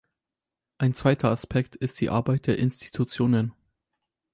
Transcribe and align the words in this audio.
Ein 0.79 0.95
zweiter 0.95 1.29
Aspekt 1.29 1.75
ist 1.75 2.01
die 2.01 2.09
Arbeit 2.09 2.47
der 2.47 2.57
Institutionen. 2.57 3.53